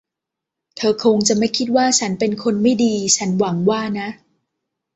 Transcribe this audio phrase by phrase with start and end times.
[0.77, 4.09] เธอคงจะไม่คิดว่าฉันเป็นคนไม่ดี ฉันหวังว่านะ?